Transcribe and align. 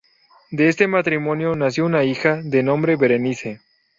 De 0.49 0.67
este 0.67 0.87
matrimonio 0.87 1.53
nació 1.53 1.85
una 1.85 2.03
hija, 2.03 2.41
de 2.43 2.63
nombre 2.63 2.95
Berenice. 2.95 3.61